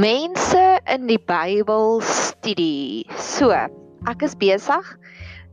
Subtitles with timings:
[0.00, 3.04] Mense in die Bybel studie.
[3.20, 3.52] So,
[4.08, 4.86] ek is besig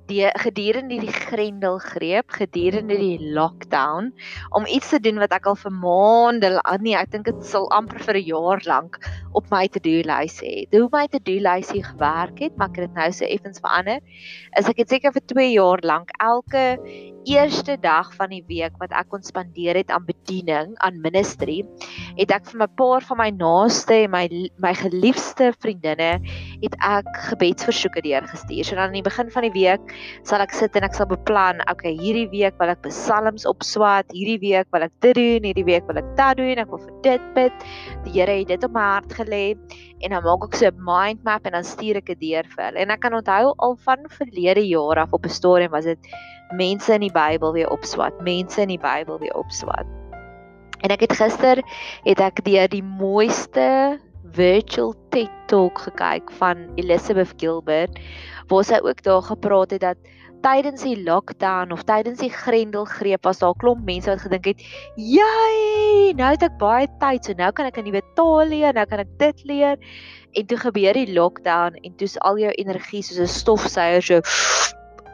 [0.07, 4.13] die gedurende die grendelgreep, gedurende die lockdown
[4.55, 7.99] om iets te doen wat ek al vir maande, nee, ek dink dit sal amper
[8.05, 9.01] vir 'n jaar lank
[9.35, 10.71] op my to-do lys het.
[10.71, 13.99] Hoe my to-do lys hier gewerk het, maar ek het dit nou so effens verander.
[14.55, 16.79] Is ek het seker vir 2 jaar lank elke
[17.27, 21.59] eerste dag van die week wat ek kon spandeer het aan bediening, aan ministry,
[22.17, 24.25] het ek vir my paar van my naaste en my
[24.63, 26.09] my geliefde vriendinne
[26.63, 28.63] het ek gebedsversoeke deurgestuur.
[28.63, 29.93] So dan aan die begin van die week
[30.27, 34.39] sal ek sit en ek sal beplan, okay, hierdie week wil ek psalms opswat, hierdie
[34.43, 37.29] week wil ek dit doen, hierdie week wil ek dat doen, ek wil vir dit
[37.35, 37.67] bid.
[38.07, 39.43] Die Here het dit op my hart gelê
[39.99, 42.63] en dan maak ek so 'n mind map en dan stuur ek dit deur vir
[42.65, 42.79] hulle.
[42.79, 45.99] En ek kan onthou al van verlede jare af op 'n storie was dit
[46.51, 49.85] mense in die Bybel weer opswat, mense in die Bybel weer opswat.
[50.83, 51.61] En ek het gister
[52.03, 53.99] het ek deur die mooiste
[54.33, 57.99] virtual TED Talk gekyk van Elizabeth Gilbert
[58.47, 59.97] waar sy ook daar gepraat het dat
[60.41, 64.61] tydens die lockdown of tydens die grendelgreep was daar 'n klomp mense wat gedink het,
[64.95, 68.85] "Jy, nou het ek baie tyd, so nou kan ek 'n nuwe taal leer, nou
[68.85, 69.77] kan ek dit leer."
[70.33, 74.21] En toe gebeur die lockdown en toe's al jou energie soos 'n stofsuier so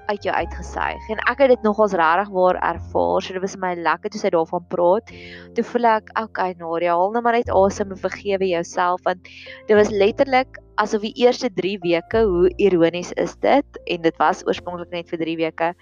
[0.10, 3.22] uit jou uitgesuig en ek het dit nogals regtig waar ervaar.
[3.24, 5.14] So dit was my lekker toe sy daarvan praat.
[5.56, 9.32] Toe voel ek, okay Nadia, haal net maar net asem en vergewe jouself want
[9.70, 14.42] dit was letterlik asof die eerste 3 weke, hoe ironies is dit en dit was
[14.48, 15.74] oorspronklik net vir 3 weke,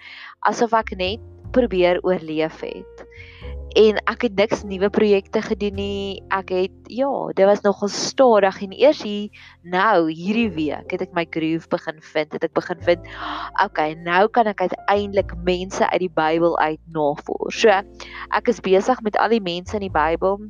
[0.48, 3.06] asof ek net probeer oorleef het
[3.78, 6.22] en ek het niks nuwe projekte gedoen nie.
[6.34, 11.14] Ek het ja, dit was nogal stadig en eers hier nou hierdie week het ek
[11.16, 12.32] my groove begin vind.
[12.36, 13.12] Het ek begin vind,
[13.64, 17.60] okay, nou kan ek uiteindelik mense uit die Bybel uit navors.
[17.62, 17.70] So
[18.32, 20.40] ek is besig met al die mense in die Bybel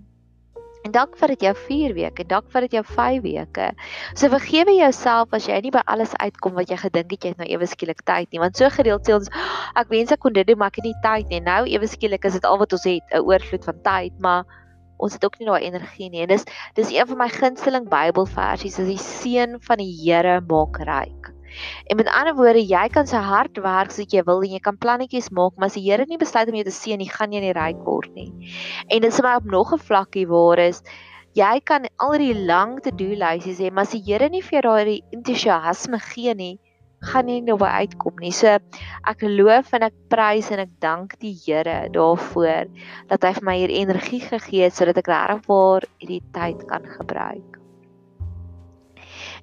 [0.83, 3.69] En dalk vat dit jou 4 weke, dalk vat dit jou 5 weke.
[4.19, 7.43] So vergewe jouself as jy nie by alles uitkom wat jy gedink het jy het
[7.43, 9.31] nou ewe skielik tyd nie, want so gereeld sê ons
[9.79, 11.41] ek wens ek kon dit doen, maar ek het nie tyd nie.
[11.47, 14.43] Nou ewe skielik is dit al wat ons het, 'n oorvloed van tyd, maar
[14.99, 16.23] ons het ook nie daai energie nie.
[16.23, 20.83] En dis dis een van my gunsteling Bybelversies, is die seën van die Here maak
[20.83, 21.32] ryk.
[21.91, 24.79] En met ander woorde, jy kan so hard werk soos jy wil en jy kan
[24.79, 27.41] plannetjies maak, maar as die Here nie besluit om jou te seën nie, gaan jy
[27.41, 28.31] nie ryk word nie.
[28.89, 30.83] En dit is maar op nog 'n vlakkie waar is
[31.35, 34.63] jy kan al die lang to-do lysies hê, maar as die Here nie vir jou
[34.69, 36.59] daai entoesiasme gee nie,
[37.03, 38.33] gaan jy nie by uitkom nie.
[38.37, 38.59] So
[39.11, 42.71] ek loof en ek prys en ek dank die Here daarvoor
[43.11, 46.87] dat hy vir my hier energie gegee het sodat ek regtig waar hierdie tyd kan
[46.99, 47.52] gebruik.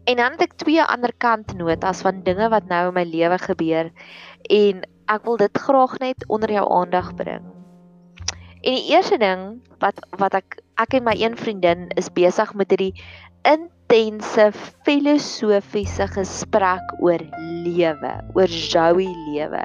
[0.03, 3.37] En dan het ek twee ander kant notas van dinge wat nou in my lewe
[3.37, 3.91] gebeur
[4.49, 7.45] en ek wil dit graag net onder jou aandag bring.
[8.61, 12.71] En die eerste ding wat wat ek ek en my een vriendin is besig met
[12.71, 12.95] hierdie
[13.89, 14.51] intense
[14.85, 17.21] filosofiese gesprek oor
[17.65, 19.63] lewe, oor Zoe lewe.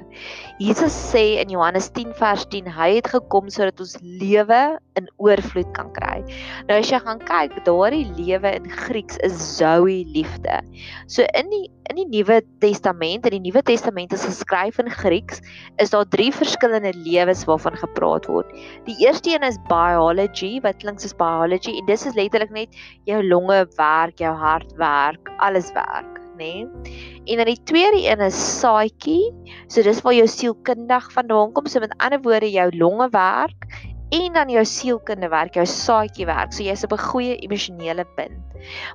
[0.59, 4.62] Jesus sê in Johannes 10 vers 10, hy het gekom sodat ons lewe
[4.97, 6.23] in oorvloed kan kry.
[6.71, 10.62] Nou as jy gaan kyk, daardie lewe in Grieks is Zoe liefde.
[11.06, 15.43] So in die in die Nuwe Testament, in die Nuwe Testament is geskryf in Grieks,
[15.83, 18.50] is daar drie verskillende lewens waarvan gepraat word.
[18.89, 23.21] Die eerste een is biology, wat klink soos biology en dis is letterlik net jou
[23.27, 26.65] longe werk, jou hart werk, alles werk, nê?
[26.65, 27.03] Nee?
[27.25, 29.33] En dan die tweede een is psyche.
[29.69, 31.69] So dis waar jou sielkundig vandaan kom.
[31.69, 33.69] So met ander woorde jou longe werk
[34.10, 36.53] en dan jou sielkunde werk, jou saadjie werk.
[36.53, 38.44] So jy's op 'n goeie emosionele punt.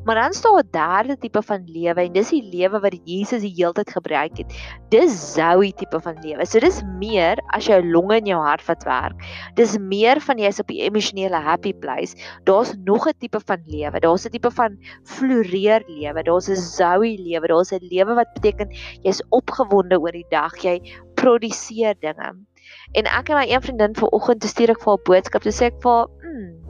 [0.04, 3.54] Maar dan staan 'n derde tipe van lewe en dis die lewe wat Jesus die
[3.56, 4.54] hele tyd gebruik het.
[4.90, 6.46] Dis Zoe tipe van lewe.
[6.46, 9.16] So dis meer as jou longe en jou hart wat werk.
[9.56, 12.16] Dis meer van jy's op die emosionele happy place.
[12.44, 14.00] Daar's nog 'n tipe van lewe.
[14.00, 16.24] Daar's 'n tipe van floreer lewe.
[16.24, 17.48] Daar's 'n Zoe lewe.
[17.48, 18.70] Daar's 'n lewe wat beteken
[19.02, 20.56] jy's opgewonde oor die dag.
[20.58, 20.82] Jy
[21.16, 22.49] produseer dinge.
[22.98, 25.46] En ek en my een vriendin vanoggend toe stuur ek vir haar boodskap.
[25.46, 26.70] Toe sê ek vir haar, "Mm.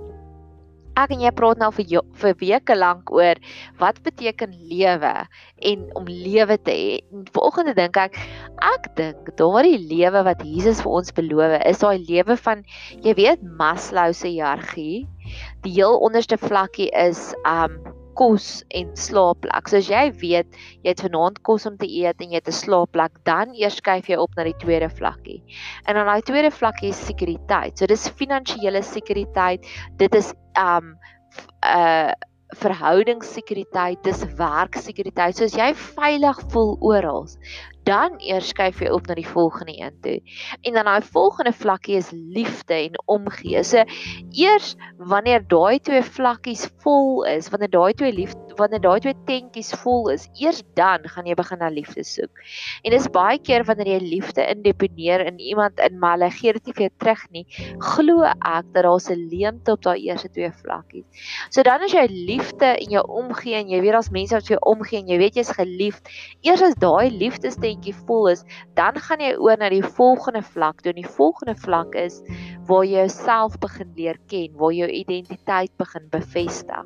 [1.00, 3.36] Ek en jy praat nou vir vir weke lank oor
[3.80, 5.28] wat beteken lewe
[5.72, 7.00] en om lewe te hê.
[7.31, 8.18] Vanoggend dink ek,
[8.62, 12.66] ek dink daardie lewe wat Jesus vir ons beloof, is daai lewe van
[13.06, 15.07] jy weet Maslow se hiërargie.
[15.63, 17.80] Die heel onderste vlakkie is um
[18.19, 19.69] kos en slaapplek.
[19.71, 22.60] So as jy weet jy het vanaand kos om te eet en jy het 'n
[22.60, 25.42] slaapplek, dan eers skuif jy op na die tweede vlakkie.
[25.88, 27.77] En dan daai tweede vlakkie is sekuriteit.
[27.77, 29.66] So dis finansiële sekuriteit.
[29.98, 30.98] Dit is um
[31.63, 32.12] uh
[32.57, 35.38] verhoudingssekuriteit, dis werksekuriteit.
[35.38, 37.27] So as jy veilig voel oral,
[37.90, 40.18] dan eers skuif jy op na die volgende een toe.
[40.62, 43.64] En dan daai volgende vlakkie is liefde en omgee.
[43.64, 43.84] So
[44.32, 49.72] eers wanneer daai twee vlakkies vol is, wanneer daai twee liefde wanneer daai twee tentjies
[49.84, 52.44] vol is, eers dan gaan jy begin na liefde soek.
[52.84, 56.70] En dis baie keer wanneer jy liefde indeponeer in iemand in maar hulle gee dit
[56.70, 57.46] nie vir jou terug nie,
[57.92, 61.06] glo ek dat daar 'n leemte op daai eerste twee vlakkies.
[61.50, 64.58] So dan as jy liefde in jou omgee en jy weet daar's mense wat vir
[64.58, 66.10] jou omgee en jy weet jy's geliefd,
[66.44, 67.10] eers as daai
[67.80, 68.44] liefdestentjie vol is,
[68.76, 70.81] dan gaan jy oor na die volgende vlak.
[70.81, 72.22] Toe die volgende vlak is
[72.68, 76.86] waar jy jouself begin leer ken, waar jou identiteit begin bevestig.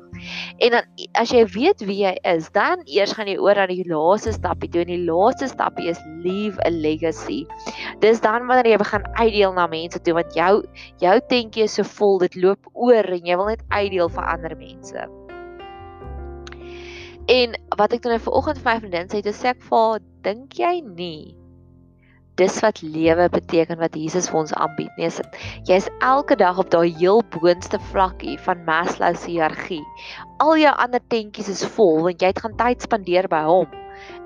[0.58, 3.84] En dan as jy weet wie jy is, dan eers gaan jy oor na die
[3.88, 4.70] laaste stapie.
[4.70, 7.44] Toe die laaste stapie is leave a legacy.
[8.00, 10.62] Dis dan wanneer jy begin uitdeel na mense toe want jou
[11.02, 14.56] jou tentjie is so vol, dit loop oor en jy wil net uitdeel vir ander
[14.56, 15.23] mense.
[17.32, 20.80] En wat ek toe nou vanoggend vir my vriendin sê, dis ek vir dink jy
[20.84, 21.34] nie
[22.34, 24.90] dis wat lewe beteken wat Jesus vir ons aanbied.
[24.98, 25.10] Nee,
[25.68, 29.82] jy's elke dag op daai heel boonste vlakkie van Maslow se hiërargie.
[30.42, 33.80] Al jou ander tentjies is vol want jy het gaan tyd spandeer by hom.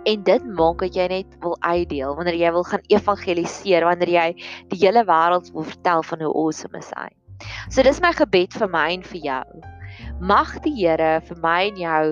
[0.09, 4.29] En dit maak dat jy net wil uitdeel wanneer jy wil gaan evangeliseer, wanneer jy
[4.73, 7.17] die hele wêreld wil vertel van hoe awesome hy is.
[7.69, 9.45] So dis my gebed vir my en vir jou.
[10.25, 12.03] Mag die Here vir my en jou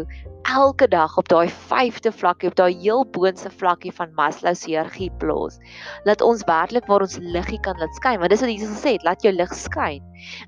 [0.46, 5.10] elke dag op daai vyfde vlakkie, op daai heel boonste vlakkie van Maslow se hiërargie
[5.20, 5.58] plaas.
[6.06, 9.06] Laat ons werklik waar ons liggie kan laat skyn, want dis wat Jesus gesê het,
[9.06, 10.04] laat jou lig skyn.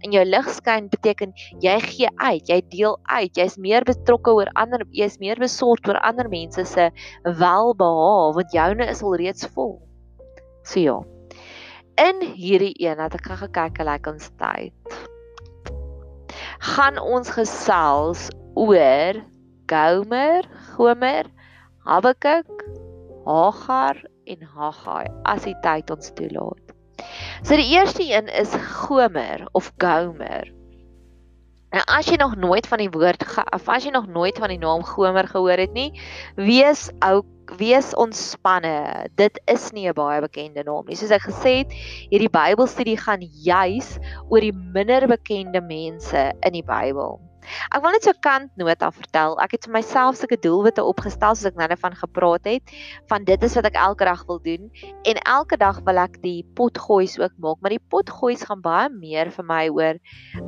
[0.06, 1.34] En jou lig skyn beteken
[1.64, 6.00] jy gee uit, jy deel uit, jy's meer betrokke oor ander, jy's meer besorgd oor
[6.06, 6.90] ander mense se
[7.24, 9.78] welbehae, want joune is al reeds vol.
[10.62, 10.98] So ja.
[11.98, 14.98] In hierdie een het ek gekyk hoe lyk ons tyd.
[16.76, 18.28] Gaan ons gesels
[18.58, 19.18] oor
[19.69, 20.44] Gomer,
[20.75, 21.29] Gomer,
[21.85, 22.65] Habakuk,
[23.26, 26.73] Hagar en Haggai as die tyd ons toelaat.
[27.44, 30.49] So die eerste een is Gomer of Gomer.
[31.69, 34.61] Nou as jy nog nooit van die woord of as jy nog nooit van die
[34.61, 35.91] naam Gomer gehoor het nie,
[36.41, 37.29] wees ook
[37.61, 39.09] wees ontspanne.
[39.17, 40.97] Dit is nie 'n baie bekende naam nie.
[40.97, 41.73] Soos ek gesê het,
[42.11, 43.99] hierdie Bybelstudie gaan juis
[44.29, 47.20] oor die minder bekende mense in die Bybel.
[47.74, 49.36] Ek wil net so kantnota vertel.
[49.42, 52.74] Ek het vir myself sulke doelwitte opgestel soos ek nou net van gepraat het,
[53.10, 54.68] van dit is wat ek elke dag wil doen
[55.08, 59.32] en elke dag wil ek die potgoeis ook maak, maar die potgoeis gaan baie meer
[59.34, 59.98] vir my oor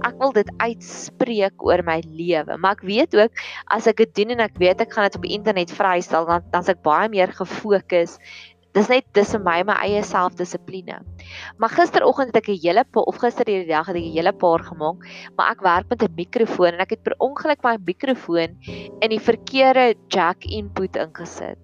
[0.07, 2.57] ek wil dit uitspreek oor my lewe.
[2.61, 3.45] Maar ek weet ook
[3.75, 6.71] as ek dit doen en ek weet ek gaan dit op internet vrystel, dan dan's
[6.73, 8.19] ek baie meer gefokus
[8.77, 11.01] dis net dis vir my my eie selfdissipline.
[11.59, 14.63] Maar gisteroggend het ek 'n hele of gister hierdie dag het ek 'n hele paar
[14.63, 14.99] gemaak,
[15.37, 18.57] maar ek werk met 'n mikrofoon en ek het per ongeluk my mikrofoon
[19.01, 21.59] in die verkeerde jack input ingesit.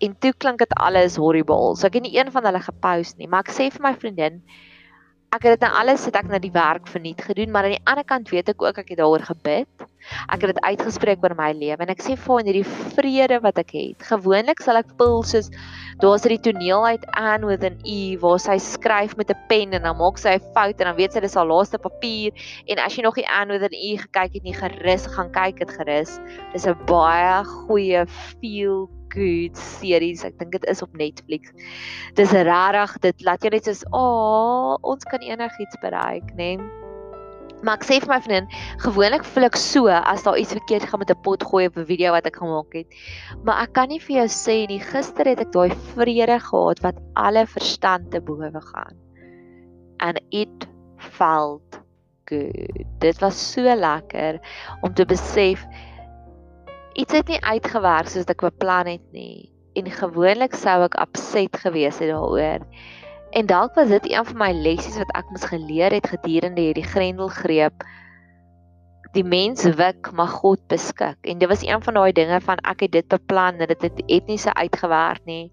[0.00, 1.76] En toe klink dit alles horrible.
[1.76, 4.42] So ek het nie een van hulle gepost nie, maar ek sê vir my vriendin,
[5.34, 7.86] ek het dit nou alles het ek na die werk verniet gedoen, maar aan die
[7.90, 9.86] ander kant weet ek ook ek het daaroor gebid.
[10.28, 13.58] Ek het dit uitgespreek oor my lewe en ek sê vir in hierdie vrede wat
[13.58, 14.04] ek het.
[14.10, 15.48] Gewoonlik sal ek voel soos
[16.02, 19.82] daar's 'n toneel uit Anne with an E waar sy skryf met 'n pen en
[19.82, 22.30] dan maak sy 'n fout en dan weet sy dis haar laaste papier
[22.68, 25.58] en as jy nog die Anne with an E gekyk het nie gerus gaan kyk
[25.58, 26.20] dit gerus.
[26.52, 30.24] Dis 'n baie goeie feel good series.
[30.26, 31.52] Ek dink dit is op Netflix.
[32.18, 36.82] Dis regtig, dit laat jou net soos, "Ag, oh, ons kan enigiets bereik, né?" Nee?
[37.64, 38.48] Maar ek sê vir my vriendin,
[38.82, 41.86] gewoonlik voel ek so as daar iets verkeerd gaan met 'n pot gooi op 'n
[41.88, 42.88] video wat ek gemaak het.
[43.44, 47.00] Maar ek kan nie vir jou sê nie, gister het ek daai vrede gehad wat
[47.16, 48.96] alle verstand te bowe gaan.
[49.98, 50.68] And it
[50.98, 51.80] felt
[52.26, 52.84] good.
[53.00, 54.40] Dit was so lekker
[54.82, 55.64] om te besef
[56.94, 61.98] iets het nie uitgewerk soos ek beplan het nie en gewoonlik sou ek upset gewees
[61.98, 62.62] het daaroor.
[63.34, 66.86] En dalk was dit een van my lessies wat ek moes geleer het gedurende hierdie
[66.86, 67.82] grendelgreep.
[69.18, 71.18] Die mens wik, maar God beskik.
[71.26, 74.02] En dit was een van daai dinge van ek het dit beplan en dit het,
[74.06, 75.50] het nie so uitgewerk nie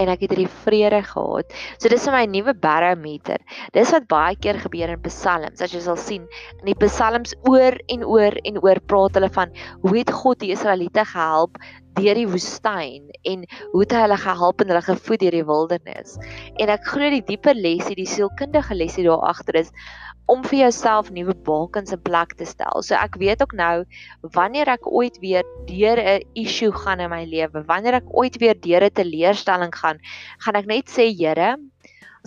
[0.00, 1.56] en ek het hierdie vrede gehad.
[1.78, 3.40] So dis my nuwe barometer.
[3.76, 5.60] Dis wat baie keer gebeur in psalms.
[5.60, 6.26] As jy sal sien,
[6.60, 9.52] in die psalms oor en oor en oor praat hulle van
[9.84, 11.60] hoe het God die Israeliete gehelp
[12.00, 16.16] deur die woestyn en hoe het hy hulle gehelp en hulle gevoed deur die wildernis.
[16.58, 19.72] En ek glo die dieper lesie, die sielkundige lesie daar agter is
[20.30, 22.84] om vir jouself nuwe bakens in plek te stel.
[22.86, 23.84] So ek weet ook nou
[24.36, 28.54] wanneer ek ooit weer deur 'n issue gaan in my lewe, wanneer ek ooit weer
[28.54, 29.98] deur 'n teleurstelling gaan,
[30.38, 31.56] gaan ek net sê Here,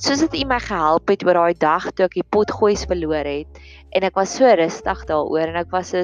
[0.02, 3.62] soos dit U my gehelp het oor daai dag toe ek die potgoeis verloor het
[3.94, 6.04] en ek was so rustig daaroor en ek was so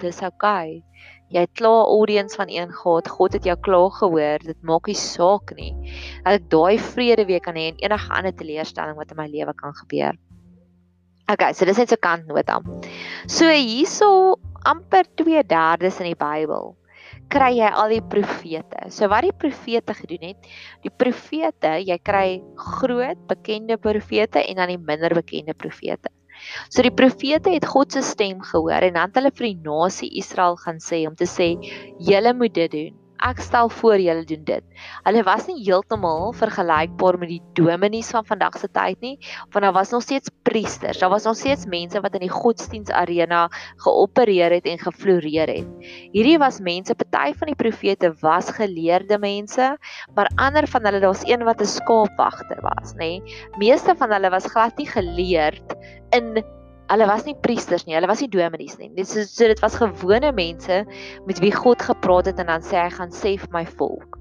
[0.00, 0.82] dis okay.
[1.30, 3.08] Jy het klaar audience van een God.
[3.08, 4.42] God het jou klaar gehoor.
[4.42, 5.70] Dit maak nie saak nie.
[6.24, 9.54] Dat ek daai vrede weer kan hê en enige ander teleurstelling wat in my lewe
[9.54, 10.18] kan gebeur.
[11.30, 12.58] Okay, so dis net so kantnota.
[13.30, 16.74] So hierso amper 2/3 in die Bybel
[17.30, 18.88] kry jy al die profete.
[18.90, 20.48] So wat die profete gedoen het,
[20.82, 26.10] die profete, jy kry groot bekende profete en dan die minder bekende profete.
[26.68, 30.10] So die profete het God se stem gehoor en dan het hulle vir die nasie
[30.22, 31.52] Israel gaan sê om te sê
[32.10, 34.64] julle moet dit doen ek stel voor julle doen dit.
[35.04, 39.16] Hulle was nie heeltemal vergelykbaar met die dominees van vandag se tyd nie,
[39.52, 43.46] want daar was nog steeds priesters, daar was nog steeds mense wat in die godsdienstarena
[43.84, 45.90] geopereer het en gefloreer het.
[46.14, 49.76] Hierdie was mense, party van die profete was geleerde mense,
[50.14, 53.20] maar ander van hulle was een wat 'n skaapwagter was, nê.
[53.58, 55.76] Meeste van hulle was glad nie geleerd
[56.10, 56.44] in
[56.90, 58.90] hulle was nie priesters nie, hulle was nie dominees nie.
[58.96, 60.80] Dit is so dit was gewone mense
[61.28, 64.18] met wie God gepraat het en dan sê hy gaan sê vir my volk.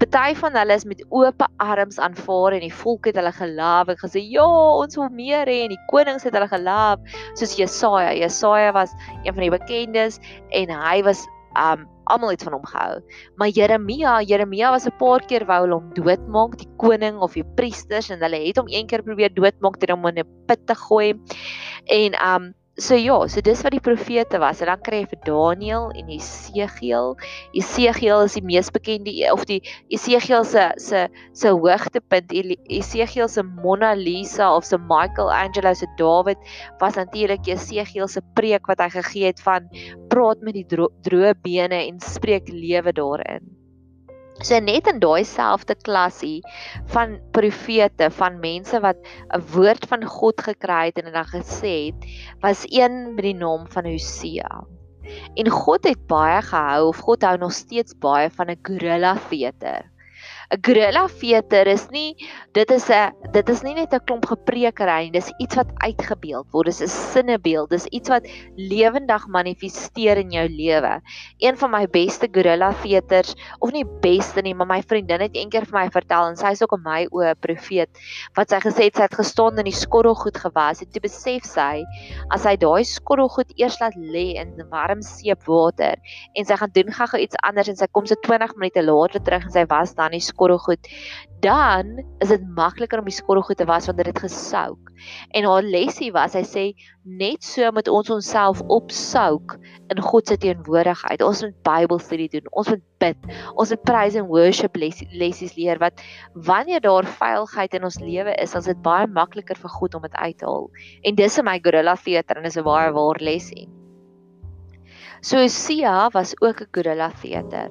[0.00, 4.00] Party van hulle is met oop arms aanvaar en die volk het hulle geloof en
[4.00, 4.46] gesê ja,
[4.82, 8.12] ons wil meer hê en die konings het hulle geloof soos Jesaja.
[8.18, 10.20] Jesaja was een van die bekendes
[10.56, 11.24] en hy was
[11.58, 13.00] um almal het van hom gehou.
[13.40, 17.46] Maar Jeremia, Jeremia was 'n paar keer wou hulle hom doodmaak, die koning of die
[17.56, 20.74] priesters en hulle het hom een keer probeer doodmaak deur hom in 'n put te
[20.74, 21.14] gooi.
[21.86, 24.62] En um So ja, so dis wat die profete was.
[24.64, 27.10] En dan kry jy vir Daniël en Jesegiel.
[27.52, 29.58] Jesegiel is die mees bekende of die
[29.92, 31.02] Jesegiel se se
[31.36, 32.32] se hoogtepunt.
[32.32, 36.40] Jesegiel se Mona Lisa of se Michelangelo se David
[36.80, 39.68] was natuurlik Jesegiel se preek wat hy gegee het van
[40.08, 43.59] praat met die droë bene en spreek lewe daarin.
[44.40, 46.40] So net in daai selfde klasie
[46.94, 48.96] van profete, van mense wat
[49.36, 52.00] 'n woord van God gekry het en dan gesê het,
[52.40, 54.64] was een met die naam van Hosea.
[55.34, 59.84] En God het baie gehou of God hou nog steeds baie van 'n gorilla veter.
[60.50, 62.16] 'n Gorilla veter is nie
[62.58, 66.46] dit is 'n dit is nie net 'n klomp gepreekery nie, dis iets wat uitgebeeld
[66.50, 66.66] word.
[66.66, 67.70] Dis 'n sinnebeeld.
[67.70, 68.26] Dis iets wat
[68.56, 71.00] lewendig manifesteer in jou lewe.
[71.38, 75.68] Een van my beste gorilla veters of nie beste nie, maar my vriendin het eendag
[75.70, 77.90] vir my vertel en sy is ook in my oë 'n profeet
[78.34, 81.84] wat sy gesê het sy het gestaan in die skottelgoed gewas en toe besef sy
[82.30, 85.96] as hy daai skottelgoed eers laat lê in warm seepwater
[86.34, 89.44] en sy gaan doen gou-gou iets anders en sy kom so 20 minute later terug
[89.44, 90.88] en sy was dan nie skorrelgoed,
[91.44, 94.90] dan is dit makliker om die skorrelgoed te was wanneer dit gesouk.
[95.36, 96.64] En haar lesie was, hy sê
[97.04, 99.56] net so moet ons onsself opsouk
[99.92, 101.24] in God se teenwoordigheid.
[101.24, 102.48] Ons moet Bybelstudie doen.
[102.52, 103.32] Ons moet bid.
[103.56, 106.00] Ons moet praise and worship lessies leer wat
[106.34, 110.16] wanneer daar veiligheid in ons lewe is, as dit baie makliker vir God om dit
[110.16, 110.70] uit te haal.
[111.04, 113.68] En dis in my gorilla theater en is 'n baie waar lesie.
[115.22, 117.68] So Sia was ook 'n gorilla theater.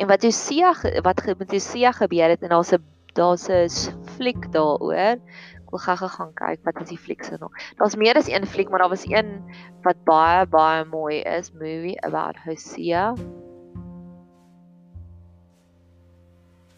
[0.00, 0.72] En wat Sia
[1.04, 3.68] wat met Sia gebeur het en daar's 'n daar's 'n
[4.16, 5.20] fliek daaroor.
[5.60, 7.52] Ek wil gou-gou gaan kyk wat is die fliek se naam.
[7.76, 9.44] Daar's meer as een fliek, maar daar was een
[9.82, 13.14] wat baie baie mooi is, movie about Hosea.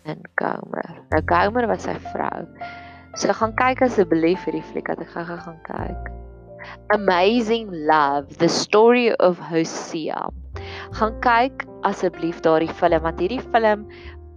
[0.02, 1.02] En Gomer.
[1.10, 2.46] Nou Gomer was sy vrou.
[3.14, 6.10] So gaan kyk asseblief vir die fliek dat ek gou-gou gaan kyk.
[6.88, 10.41] Amazing Love, The Story of Hosea.
[10.92, 13.86] Gaan kyk asseblief daardie film want hierdie film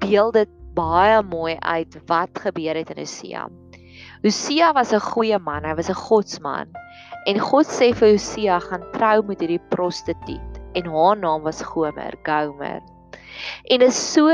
[0.04, 3.46] beeld dit baie mooi uit wat gebeur het in Hosea.
[4.24, 6.72] Hosea was 'n goeie man, hy was 'n godsman.
[7.28, 12.14] En God sê vir Hosea gaan trou met hierdie prostituut en haar naam was Gomer,
[12.24, 12.82] Gomer.
[13.70, 14.30] En is so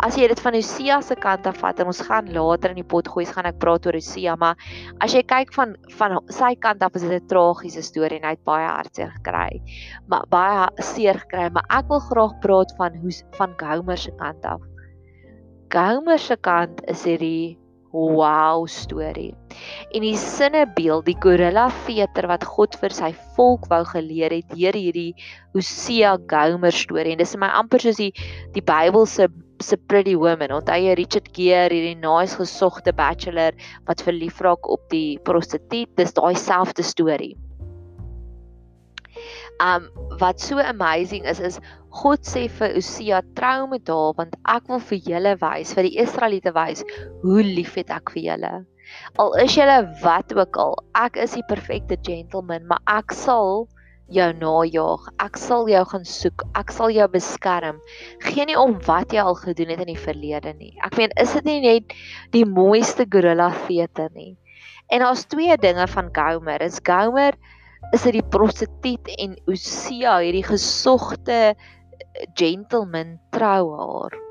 [0.00, 2.88] as jy dit van Hosea se kant af vat en ons gaan later in die
[2.88, 4.56] pot gooi, gaan ek praat oor Hosea, maar
[5.04, 8.34] as jy kyk van van sy kant af is dit 'n tragiese storie en hy
[8.36, 9.60] het baie hartseer gekry.
[10.08, 14.44] Maar baie seer gekry, maar ek wil graag praat van hoe van Gomer se kant
[14.44, 14.60] af.
[15.70, 17.58] Gomer se kant is hierdie
[17.92, 19.34] wow storie.
[19.92, 24.72] En die sinnebeeld, die gorilla veter wat God vir sy volk wou geleer het deur
[24.72, 25.12] hierdie
[25.52, 27.12] Hosea Gomer storie.
[27.12, 28.12] En dis my amper soos die
[28.56, 29.28] die Bybelse
[29.62, 30.52] se Pretty Woman.
[30.58, 33.56] Onthou jy Richard Gere, hierdie nice gesogte bachelor
[33.88, 35.90] wat verlief raak op die prostituut?
[35.96, 37.34] Dis daai selfde storie.
[39.62, 39.86] Um
[40.18, 41.60] wat so amazing is is
[41.92, 45.98] God sê vir Hosea trou met haar want ek wil vir julle wys, vir die
[46.02, 46.84] Israeliete wys
[47.22, 48.52] hoe lief het ek vir julle.
[49.22, 53.68] Al is julle wat ook al, ek is die perfekte gentleman, maar ek sal
[54.14, 55.08] jou najaag.
[55.24, 56.44] Ek sal jou gaan soek.
[56.58, 57.80] Ek sal jou beskerm.
[58.26, 60.72] Geen nie om wat jy al gedoen het in die verlede nie.
[60.84, 61.96] Ek meen, is dit nie net
[62.36, 64.34] die mooiste gorilla theater nie?
[64.92, 66.62] En daar's twee dinge van Gomer.
[66.62, 67.38] Is Gomer
[67.92, 71.54] is dit die prostituut en Usia, hierdie gesogte
[72.38, 74.21] gentleman trou haar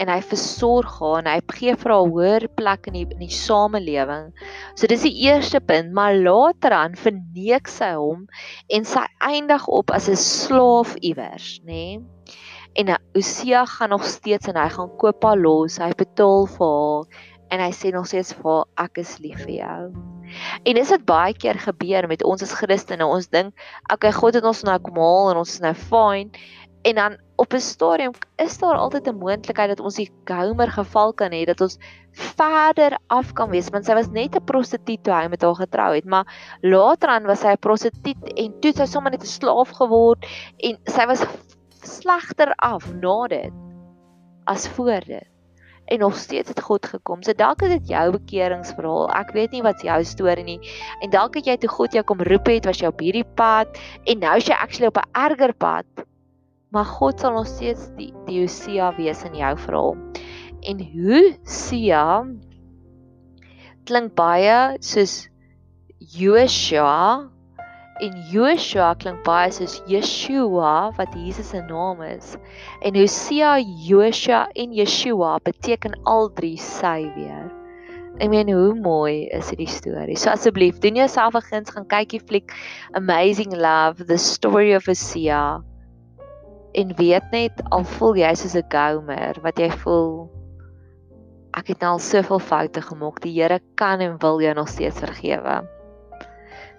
[0.00, 3.34] en hy versorg haar en hy gee vir haar hoër plek in die in die
[3.34, 4.30] samelewing.
[4.74, 8.24] So dis die eerste punt, maar later aan verneek sy hom
[8.72, 12.00] en sy eindig op as 'n slaaf iewers, nê?
[12.00, 12.00] Nee?
[12.78, 17.04] En Usia gaan nog steeds en hy gaan koop haar los, hy betaal vir haar
[17.50, 19.80] en hy sê nog steeds vir haar ek is lief vir jou.
[20.64, 23.06] En dis wat baie keer gebeur met ons as Christene.
[23.06, 23.50] Ons dink,
[23.92, 26.30] okay, God het ons nou kom haal en ons is nou fine.
[26.82, 31.12] En dan op 'n stadium is daar altyd 'n moontlikheid dat ons die Gomer geval
[31.12, 31.78] kan hê dat ons
[32.12, 35.94] verder af kan wees want sy was net 'n prostituut toe hy met haar getrou
[35.94, 36.26] het maar
[36.60, 40.78] later aan was sy 'n prostituut en toe sy sommer net 'n slaaf geword en
[40.86, 41.26] sy was
[41.82, 43.52] slegter af na dit
[44.44, 45.28] as voor dit
[45.90, 47.22] en nog steeds het God gekom.
[47.22, 49.08] So dalk is dit jou bekeringsverhaal.
[49.10, 50.60] Ek weet nie wat jou storie nie.
[51.02, 53.80] En dalk het jy toe God jou kom roep het was jy op hierdie pad
[54.04, 56.06] en nou is jy actually op 'n erger pad
[56.70, 59.96] maar God sal nog steeds die die Hosea wees in jou verhaal.
[60.60, 62.06] En Hosea
[63.88, 65.26] klink baie soos
[65.98, 67.30] Joshua
[68.00, 72.36] en Joshua klink baie soos Yeshua wat Jesus se naam is.
[72.80, 77.50] En Hosea, Joshua en Yeshua beteken al drie sy weer.
[78.20, 80.16] Ek meen hoe mooi is hierdie storie.
[80.16, 82.54] So asseblief, doen jouself 'n guns gaan kyk die fliek
[82.92, 85.60] Amazing Love, The Story of Hosea
[86.72, 90.30] en weet net al voel jy soos 'n gomer wat jy voel
[91.58, 95.00] ek het nou al soveel foute gemaak die Here kan en wil jou nog steeds
[95.02, 95.60] vergewe.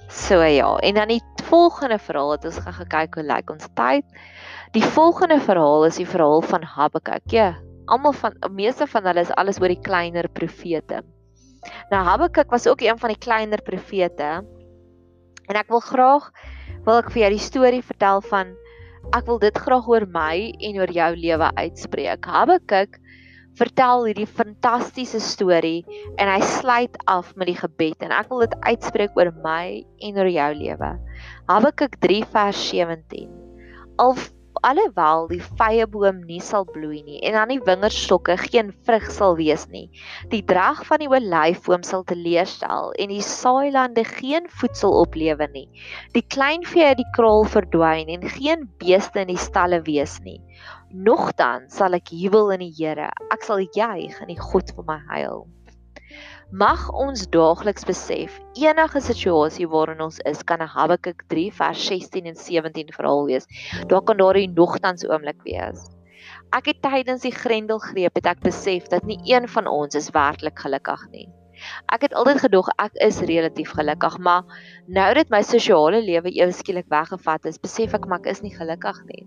[0.08, 4.06] So ja en dan die volgende verhaal het ons gaan gekyk hoe lyk ons tyd.
[4.72, 7.28] Die volgende verhaal is die verhaal van Habakuk.
[7.32, 7.56] Ja
[7.92, 11.02] almal van meeste van hulle is alles oor die kleiner profete.
[11.92, 14.42] Nou Habakuk was ook een van die kleiner profete
[15.52, 16.32] en ek wil graag
[16.86, 18.56] wil ek vir jou die storie vertel van
[19.10, 22.26] ek wil dit graag oor my en oor jou lewe uitspreek.
[22.26, 23.00] Habakuk
[23.60, 25.82] vertel hierdie fantastiese storie
[26.16, 30.22] en hy sluit af met die gebed en ek wil dit uitspreek oor my en
[30.22, 30.92] oor jou lewe.
[31.52, 33.28] Habakuk 3 vers 17.
[34.00, 34.16] Al
[34.68, 39.66] alhoewel die vyeboom nie sal bloei nie en aan die wingerdstokke geen vrug sal wees
[39.74, 39.88] nie.
[40.34, 45.68] Die drag van die olyfboom sal teleurstel en die saailande geen voedsel oplewe nie.
[46.18, 50.40] Die kleinvee uit die kraal verdwyn en geen beeste in die stalle wees nie.
[50.92, 53.10] Nogtans sal ek jubel in die Here.
[53.34, 55.48] Ek sal juig in die God van my heil
[56.52, 62.26] mag ons daagliks besef enige situasie waarin ons is kan 'n Habakuk 3 vers 16
[62.26, 63.48] en 17 verhaal wees.
[63.88, 65.88] Daar kan daar 'n nogtans oomblik wees.
[66.52, 70.60] Ek het tydens die grendelgreep het ek besef dat nie een van ons is werklik
[70.60, 71.30] gelukkig nie.
[71.94, 74.44] Ek het altyd gedog ek is relatief gelukkig, maar
[74.88, 78.54] nou dat my sosiale lewe ewe skielik weggevat is, besef ek maar ek is nie
[78.56, 79.26] gelukkig nie.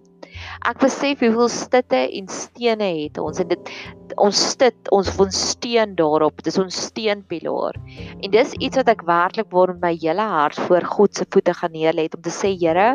[0.66, 3.72] Ek besef hoeveel stitte en stene het ons en dit
[4.20, 6.42] ons stit ons van steen daarop.
[6.46, 7.78] Dis ons steenpilaar.
[8.20, 11.54] En dis iets wat ek werklik waar met my hele hart voor God se voete
[11.54, 12.94] gaan neerlê om te sê Here,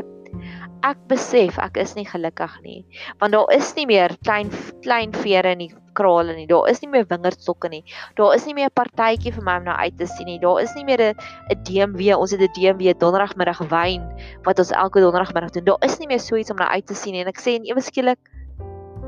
[0.86, 2.80] ek besef ek is nie gelukkig nie
[3.20, 4.52] want daar is nie meer klein
[4.84, 7.82] klein vere in die krale nie daar is nie meer wingerdstokke nie
[8.20, 10.62] daar is nie meer 'n partytjie vir my om na uit te sien nie daar
[10.64, 11.16] is nie meer 'n
[11.52, 14.04] 'n DMW ons het 'n DMW donderdagmiddag wyn
[14.46, 16.96] wat ons elke donderdagmiddag doen daar is nie meer so iets om na uit te
[16.96, 18.20] sien nie en ek sê en ewe skielik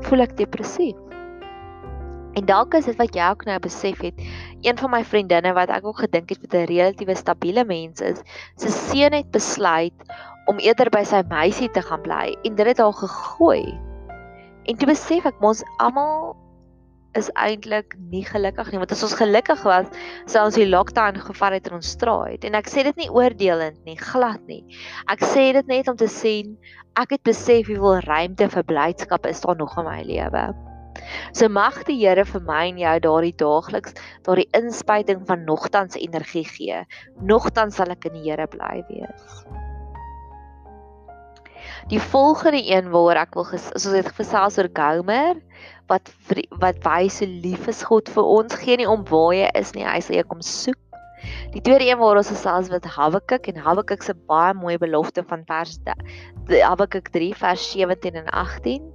[0.02, 0.96] voel ek depressief
[2.32, 4.20] En dalk is dit wat jy ook nou besef het.
[4.64, 8.22] Een van my vriendinne wat ek ook gedink het met 'n relatiewe stabiele mens is,
[8.56, 9.92] se seun het besluit
[10.50, 13.64] om eerder by sy meisie te gaan bly en dit het haar gegooi.
[14.66, 16.32] En toe besef ek mos almal
[17.18, 19.88] is eintlik nie gelukkig nie want as ons gelukkig was
[20.32, 22.44] sou ons die lockdown gevat het in ons straat.
[22.48, 24.62] En ek sê dit nie oordelend nie glad nie.
[25.12, 26.56] Ek sê dit net om te sien
[27.00, 30.46] ek het besef hoeveel ruimte vir blydskap is daar nog in my lewe.
[31.32, 36.44] So mag die Here vir my en jou daardie daagliks daardie inspuiting van nogtans energie
[36.48, 36.84] gee.
[37.20, 39.61] Nogtans sal ek in die Here bly wees
[41.92, 45.36] Die volgende een waaroor ek wil soos dit gesels oor Gomer
[45.92, 46.08] wat
[46.62, 49.84] wat wys hoe lief is God vir ons gee nie om waar jy is nie
[49.84, 50.78] hy sê jy kom soek.
[51.52, 55.44] Die tweede een waaroor ons gesels wat Habakuk en Habakuk se baie mooi belofte van
[55.50, 55.76] vers
[56.48, 58.88] Habakuk 3 vers 17 en 18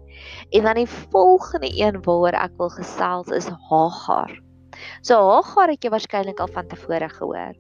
[0.57, 4.33] en dan die volgende een waaroor ek wil gesels is Hagar.
[5.05, 7.53] So Hagar het jy waarskynlik al van tevore gehoor.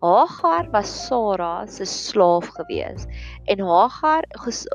[0.00, 3.06] Hagar was Sara se slaaf gewees
[3.50, 4.24] en Hagar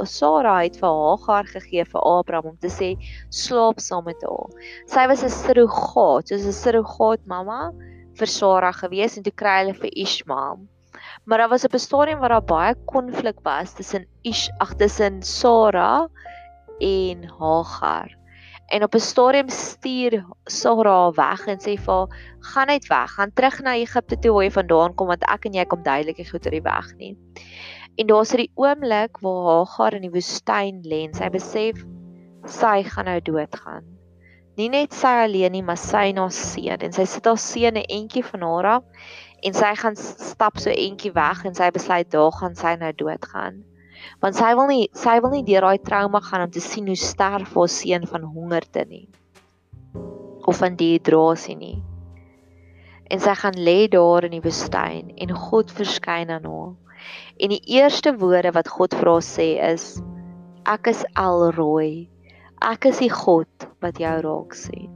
[0.05, 2.89] Sara het vir Hagar gegee vir Abraham om te sê
[3.31, 4.51] slaap saam met haar.
[4.85, 7.71] Sy was 'n surrogaat, soos 'n surrogaat mamma
[8.19, 10.59] vir Sara gewees en toe kry hulle vir Ismael.
[11.25, 15.21] Maar daar was op 'n stadium waar daar baie konflik was tussen Ish ag tussen
[15.23, 16.09] Sara
[16.81, 18.22] en Hagar.
[18.73, 22.07] En op 'n stadium stuur Sara weg en sê vir haar:
[22.39, 25.53] "Gaan net weg, gaan terug na Egipte toe waar jy vandaan kom want ek en
[25.53, 27.17] jy kom duidelik nie goed oor die weg nie."
[27.95, 31.85] En daar's hierdie oomblik waar Hagar in die woestyn lê en sy besef
[32.45, 33.83] sy gaan nou doodgaan.
[34.57, 37.77] Nie net sy alleen nie, maar sy en haar seun en sy sit haar seun
[37.77, 38.83] 'n entjie van haar af
[39.43, 43.63] en sy gaan stap so entjie weg en sy besluit daar gaan sy nou doodgaan
[44.23, 46.99] want sy wil nie sy wil nie deur daai trauma gaan om te sien hoe
[46.99, 49.07] sterf haar seun van hongerte nie.
[50.45, 51.77] Of van dehydrasie nie.
[53.11, 56.73] En sy gaan lê daar in die woestyn en God verskyn aan haar.
[57.39, 59.87] En die eerste woorde wat God vir haar sê is
[60.69, 62.09] ek is alrooi.
[62.63, 64.91] Ek is die God wat jou raak sien.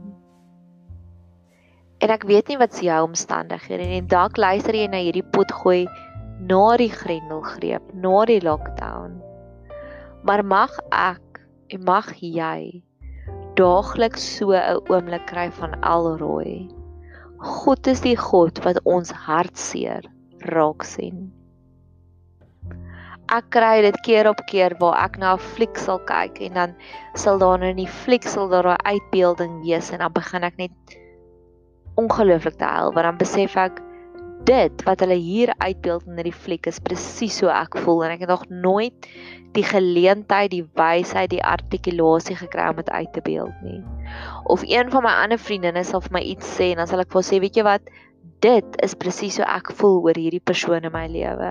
[2.00, 5.50] En ek weet nie wat se jou omstandighede en dalk luister jy na hierdie pot
[5.62, 5.82] gooi
[6.40, 9.18] na die grendelgreep, na die lockdown.
[10.22, 11.40] Maar mag ek
[11.74, 12.82] en mag jy
[13.58, 16.68] daagliks so 'n oomblik kry van alrooi.
[17.38, 20.06] God is die God wat ons hartseer
[20.54, 21.32] raak sien.
[23.28, 26.74] Ek kry dit keer op keer waar ek na 'n fliek sal kyk en dan
[27.14, 30.98] sal daar in die fliek sal daar 'n uitbeelding wees en dan begin ek net
[31.96, 33.82] ongelooflik te huil want dan besef ek
[34.46, 38.24] dit wat hulle hier uitbeeld in hierdie fliek is presies hoe ek voel en ek
[38.24, 39.08] het nog nooit
[39.56, 43.80] die geleentheid, die wysheid, die artikulasie gekry om dit uit te beeld nie.
[44.44, 47.12] Of een van my ander vriendinne sal vir my iets sê en dan sal ek
[47.14, 47.90] vir sê, weet jy wat,
[48.44, 51.50] dit is presies hoe ek voel oor hierdie persoon in my lewe.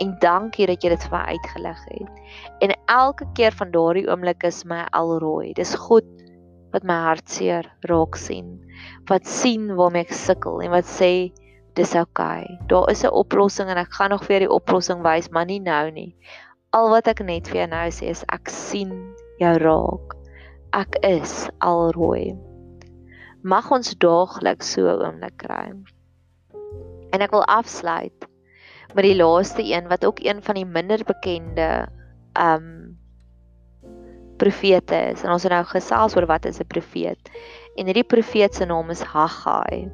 [0.00, 2.22] En dankie dat jy dit vir my uitgelig het.
[2.64, 5.52] En elke keer van daardie oomblik is my alrooi.
[5.58, 6.08] Dis God
[6.72, 8.54] wat my hartseer raak sien.
[9.10, 11.12] Wat sien waarmee ek sukkel en wat sê
[11.80, 12.44] dis oukei.
[12.44, 12.58] Okay.
[12.68, 15.90] Daar is 'n oplossing en ek gaan nog vir die oplossing wys, maar nie nou
[15.90, 16.16] nie.
[16.72, 18.92] Al wat ek net vir jou nou sê is ek sien
[19.38, 20.16] jou raak.
[20.72, 22.36] Ek is alrooi.
[23.42, 25.72] Mag ons daagliks so oomblik kry.
[27.12, 28.28] En ek wil afsluit
[28.94, 31.88] met die laaste een wat ook een van die minder bekende
[32.38, 32.98] um
[34.36, 35.22] profete is.
[35.22, 37.30] En ons het nou gesels oor wat is 'n profeet.
[37.76, 39.90] En hierdie profeet se naam is Haggai.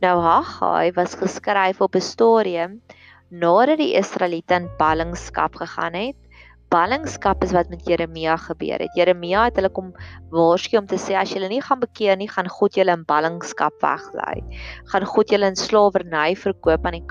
[0.00, 2.80] Nou Haggai was geskryf op 'n stadium
[3.28, 6.16] nadat die Israeliete in ballingskap gegaan het.
[6.70, 8.96] Ballingskap is wat met Jeremia gebeur het.
[8.96, 9.92] Jeremia het hulle kom
[10.30, 13.76] waarsku om te sê as julle nie gaan bekeer nie, gaan God julle in ballingskap
[13.82, 14.40] weglei.
[14.84, 17.06] Gaan God julle in slawerny verkoop aan die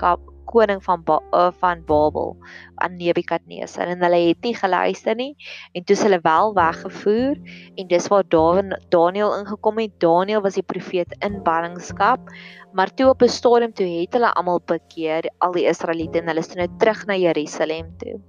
[0.50, 2.34] koning van ba uh, van Babel
[2.82, 5.32] aan Nebukadnesar en hulle het nie geluister nie
[5.72, 7.36] en toe is hulle wel weggevoer
[7.76, 9.94] en dis waar Dawid Daniel ingekom het.
[10.00, 12.32] Daniel was die profeet in ballingskap
[12.72, 16.44] maar toe op 'n stadium toe het hulle almal bekeer al die Israeliete en hulle
[16.44, 18.20] is toe nou terug na Jerusalem toe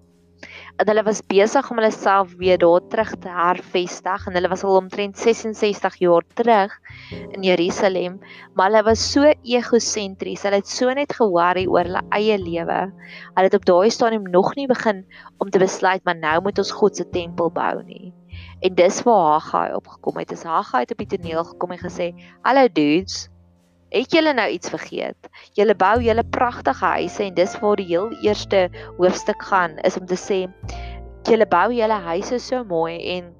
[0.77, 4.63] en hulle was besig om hulle self weer daar terug te hervestig en hulle was
[4.67, 6.77] al omtrent 66 jaar terug
[7.31, 8.19] in Jerusalem
[8.53, 12.79] maar hulle was so egosentries hulle het so net ge-worry oor hulle eie lewe.
[13.35, 15.05] Hulle het op daai stadium nog nie begin
[15.37, 18.13] om te besluit maar nou moet ons God se tempel bou nie.
[18.61, 20.31] En dis waar Haggai opgekom het.
[20.31, 22.11] Is Haggai het op die toneel gekom en gesê
[22.45, 23.30] hallo dudes
[23.91, 25.27] Het julle nou iets vergeet?
[25.59, 30.05] Julle bou julle pragtige huise en dis waar die heel eerste hoofstuk gaan is om
[30.07, 30.45] te sê
[31.27, 33.33] julle bou julle huise so mooi en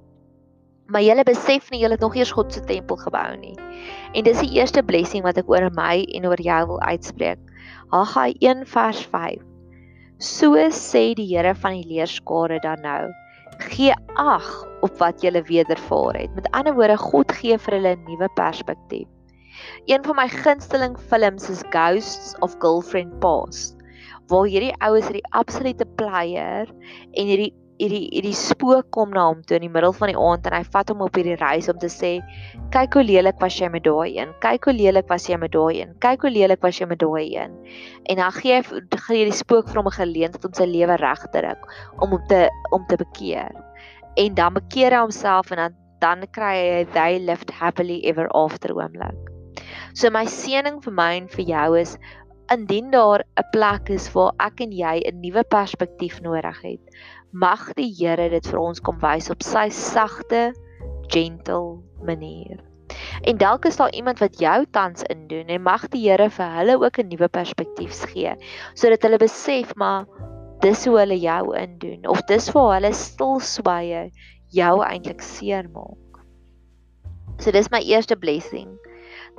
[0.92, 3.56] maar julle besef nie julle het nog eers God se tempel gebou nie.
[4.12, 7.40] En dis die eerste blessing wat ek oor my en oor jou wil uitspreek.
[7.96, 9.40] Haggai 1 vers 5.
[10.20, 13.08] So sê die Here van die leerskare dan nou:
[13.72, 14.52] Gee ag
[14.84, 16.36] op wat julle wedervaar het.
[16.36, 19.08] Met ander woorde, God gee vir hulle 'n nuwe perspektief.
[19.86, 23.78] Een van my gunsteling films is Ghosts of Girlfriend Past
[24.32, 29.58] waar hierdie oues hierdie absolute player en hierdie hierdie hierdie spook kom na hom toe
[29.58, 31.90] in die middel van die aand en hy vat hom op hierdie reis om te
[31.90, 32.12] sê
[32.76, 34.36] kyk hoe lelik was jy met daai een.
[34.44, 35.96] Kyk hoe lelik was jy met daai een.
[36.06, 37.58] Kyk hoe lelik was jy met daai een.
[38.14, 38.62] En dan gee hy
[39.08, 41.68] gee die spook vir hom 'n geleentheid om sy lewe reg te ruk
[42.00, 43.52] om hom te om te bekeer.
[44.16, 48.74] En dan bekeer hy homself en dan dan kry hy they lived happily ever after
[48.74, 49.41] oomblik
[49.94, 51.98] So my seëning vir my en vir jou is
[52.52, 56.84] indien daar 'n plek is waar ek en jy 'n nuwe perspektief nodig het,
[57.32, 60.54] mag die Here dit vir ons kom wys op sy sagte,
[61.08, 62.60] gentle manier.
[63.24, 66.76] En dalk is daar iemand wat jou tans indoen en mag die Here vir hulle
[66.80, 68.36] ook 'n nuwe perspektief gee
[68.74, 70.06] sodat hulle besef maar
[70.62, 74.12] dis hoe hulle jou indoen of dis waar hulle stil swye
[74.52, 75.98] jou eintlik seermaak.
[77.40, 78.78] So dis my eerste blessing.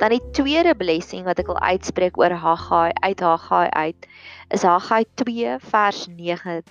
[0.00, 4.06] Dan die tweede blessing wat ek wil uitspreek oor Haggai uit Haggai uit
[4.50, 6.62] is Haggai 2 vers 9.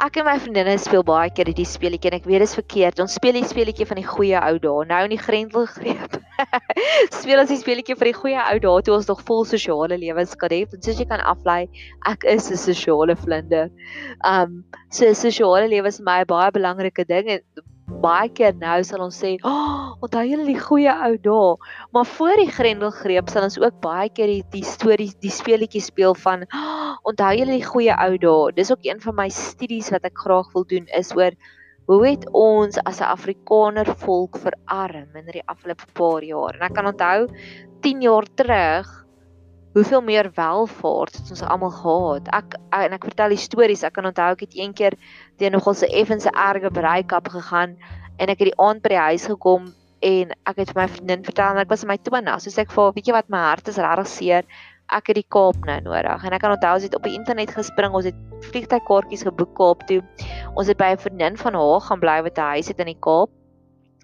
[0.00, 3.00] Ek en my vriendinne speel baie keer hierdie speletjie en ek weet dit is verkeerd.
[3.04, 4.86] Ons speel die speletjie van die goeie ou dae.
[4.88, 6.16] Nou in die grendelgreep.
[7.20, 10.32] speel ons die speletjie vir die goeie ou dae toe ons nog vol sosiale lewens
[10.32, 10.72] gehad het.
[10.72, 11.66] En soos jy kan aflei,
[12.08, 13.68] ek is 'n sosiale vlinder.
[14.24, 17.44] Um so sosiale lewe is vir my 'n baie belangrike ding en
[18.02, 21.56] baie keer nou sal ons sê, "Ag, oh, onthou julle die goeie ou dae."
[21.92, 26.14] Maar voor die grendelgreep sal ons ook baie keer die, die stories, die speletjies speel
[26.14, 30.04] van, oh, "Onthou julle die goeie ou dae." Dis ook een van my studies wat
[30.04, 31.32] ek graag wil doen is oor
[31.90, 36.54] hoe het ons as 'n Afrikaner volk verarm in die afgelope paar jaar.
[36.54, 37.26] En ek kan onthou
[37.82, 39.00] 10 jaar terug
[39.74, 42.30] hoeveel meer welvaart het ons almal gehad.
[42.34, 43.84] Ek en ek vertel die stories.
[43.86, 44.96] Ek kan onthou ek het een keer
[45.38, 47.76] teen nogal se effense erge breakup gegaan
[48.18, 49.70] en ek het die aand by die huis gekom
[50.04, 52.48] en ek het vir my vriendin vertel ek was in my 20's.
[52.48, 54.52] So sê ek vir weet jy wat my hart is regtig seer.
[54.90, 56.24] Ek het die Kaap nou nodig.
[56.26, 57.94] En ek kan onthou ons het op die internet gespring.
[57.94, 60.00] Ons het vliegtuigkaartjies geboek Kaap toe.
[60.56, 62.98] Ons het by 'n vriendin van haar gaan bly wat 'n huis het in die
[62.98, 63.30] Kaap.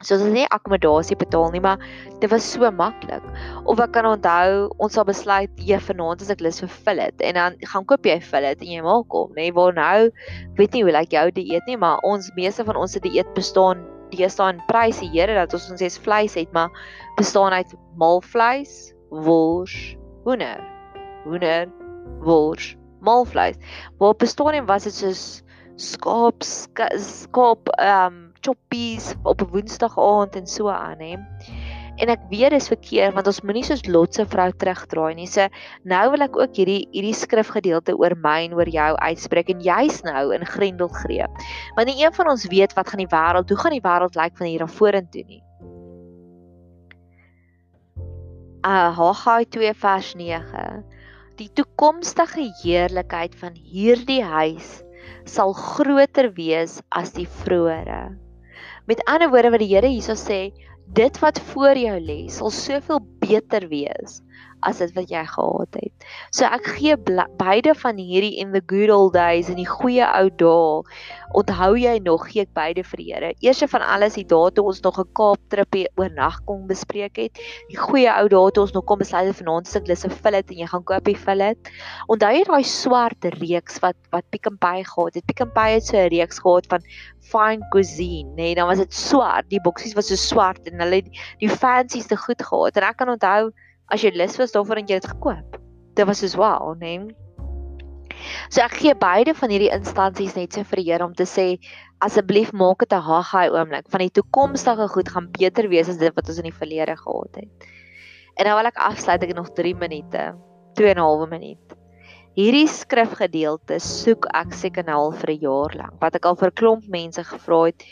[0.04, 1.80] So ons het nie akkommodasie betaal nie, maar
[2.20, 3.24] dit was so maklik.
[3.64, 7.38] Of ek kan onthou, ons sal besluit jy vanaand as ek lus vir fillet en
[7.38, 9.48] dan gaan koop jy fillet en jy maak hom, nê?
[9.56, 10.10] Waar nou
[10.60, 13.32] weet nie hoe lyk like jou dieet nie, maar ons meeste van ons se dieet
[13.38, 16.70] bestaan deesdae in pryse, Here, dat ons ons sê vleis het, maar
[17.16, 19.96] bestaan uit malvleis, wors,
[20.28, 20.60] hoender,
[21.24, 21.72] hoender,
[22.26, 23.56] wors, malvleis.
[24.02, 25.26] Wat bestaan en was dit soos
[25.80, 31.16] skaap, skaap, ehm um, choppies op 'n Woensdag aand en so aan hè.
[31.96, 35.28] En ek weet dis verkeerd want ons moenie soos lotse vrou terugdraai nie.
[35.30, 35.48] So
[35.88, 40.02] nou wil ek ook hierdie hierdie skrifgedeelte oor my en oor jou uitspreek en jy's
[40.04, 41.40] nou in Grendelgreep.
[41.78, 44.36] Want nie een van ons weet wat gaan die wêreld, hoe gaan die wêreld lyk
[44.36, 45.42] van hier af vorentoe nie.
[48.66, 50.84] Ah, Haggai 2 vers 9.
[51.38, 54.82] Die toekomstige heerlikheid van hierdie huis
[55.24, 58.25] sal groter wees as die vroeëre.
[58.86, 60.52] Met ander woorde wat die Here hierso sê,
[60.94, 64.22] dit wat voor jou lê sal soveel beter wees
[64.64, 66.06] as dit wat jy gehad het.
[66.34, 70.30] So ek gee beide van hierdie in the good old days in die goeie ou
[70.42, 70.96] dae.
[71.36, 73.32] Onthou jy nog gee ek beide vir die Here.
[73.44, 77.38] Eerste van alles die dae toe ons nog 'n Kaap tripie oornag kon bespreek het.
[77.70, 80.50] Die goeie ou dae toe ons nog kom besluit het vanaand sit lus 'n fillet
[80.50, 81.58] en jy gaan koop die fillet.
[82.08, 85.26] Onthou jy daai swart reeks wat wat Pick n Pay gehad het?
[85.26, 86.82] Pick n Pay het so 'n reeks gehad van
[87.26, 88.36] fine cuisine, nê?
[88.36, 89.48] Nee, dan was dit swart.
[89.50, 92.78] Die boksies was so swart en hulle die, die fancyste goed gehad.
[92.78, 93.52] En ek kan onthou
[93.92, 95.60] as jy lus was daarvoor en jy het gekoop.
[95.96, 96.98] Dit was soos wow, né?
[96.98, 97.14] Nee?
[98.48, 101.46] So ek gee beide van hierdie instansies net so vir die Here om te sê
[102.04, 106.14] asseblief maak dit 'n Haggai oomblik van die toekomstige goed gaan beter wees as dit
[106.14, 107.68] wat ons in die verlede gehad het.
[108.36, 110.34] En nou wil ek afsluit ek nog 3 minute,
[110.74, 111.76] 2 en 'n halwe minuut.
[112.36, 116.00] Hierdie skrifgedeelte soek ek seker nou al vir 'n jaar lank.
[116.00, 117.82] Wat ek al vir klomp mense gevra het,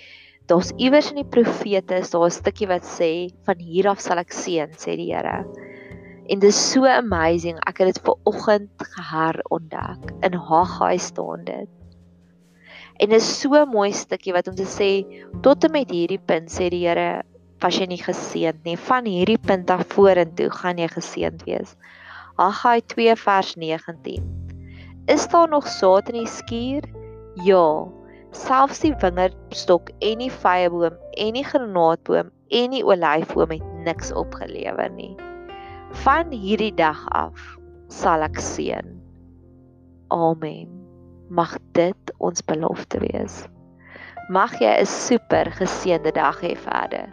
[0.46, 4.32] daar's iewers in die profete, daar 'n stukkie wat sê van hier af sal ek
[4.32, 5.44] seën, sê die Here.
[6.28, 7.58] En dit is so amazing.
[7.68, 10.12] Ek het dit ver oggend geherontdek.
[10.24, 11.68] In Haggai staan dit.
[12.96, 15.04] En dit is so mooi stukkie wat om te sê
[15.42, 17.22] tot en met hierdie punt sê die Here
[17.60, 18.76] was jy nie geseënd nie.
[18.76, 21.76] Van hierdie punt af vorentoe gaan jy geseënd wees.
[22.38, 24.24] Haggai 2 vers 19.
[25.06, 26.88] Is daar nog saad in die skuur?
[27.44, 27.84] Ja.
[28.34, 34.90] Selfs die wingerdstok en die vyeboom en die granaatboom en die olyfboom het niks opgelewer
[34.90, 35.14] nie
[36.02, 37.38] van hierdie dag af
[37.92, 38.88] sal ek seën.
[40.14, 40.70] Amen.
[41.30, 43.44] Mag dit ons belofte wees.
[44.28, 47.12] Mag jy 'n super geseënde dag hê verder.